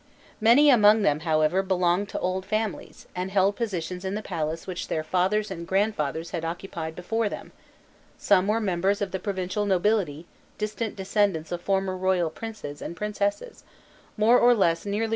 [0.41, 4.87] Many among them, however, belonged to old families, and held positions in the palace which
[4.87, 7.51] their fathers and grandfathers had occupied before them,
[8.17, 10.25] some were members of the provincial nobility,
[10.57, 13.63] distant descendants of former royal princes and princesses,
[14.17, 15.09] more or less nearly related to the reigning sovereign.